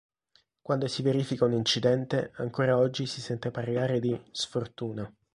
Quando 0.63 0.87
si 0.87 1.03
verifica 1.03 1.45
un 1.45 1.53
incidente, 1.53 2.31
ancora 2.37 2.75
oggi 2.75 3.05
si 3.05 3.21
sente 3.21 3.51
parlare 3.51 3.99
di 3.99 4.19
"sfortuna". 4.31 5.07